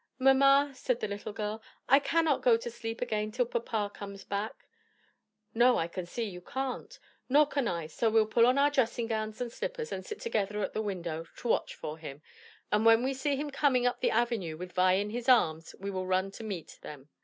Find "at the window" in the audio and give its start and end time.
10.63-11.27